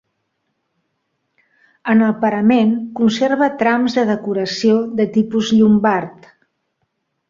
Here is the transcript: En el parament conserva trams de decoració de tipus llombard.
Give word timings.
En 1.93 2.01
el 2.07 2.15
parament 2.25 2.73
conserva 3.03 3.53
trams 3.63 4.01
de 4.01 4.09
decoració 4.15 4.83
de 5.01 5.11
tipus 5.21 5.57
llombard. 5.61 6.31